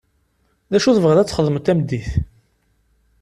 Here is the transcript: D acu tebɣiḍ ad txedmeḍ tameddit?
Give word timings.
D 0.71 0.73
acu 0.77 0.91
tebɣiḍ 0.95 1.19
ad 1.19 1.27
txedmeḍ 1.27 1.63
tameddit? 1.63 2.09